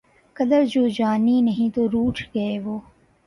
[0.35, 2.79] قدر جو جانی نہیں تو روٹھ گئے وہ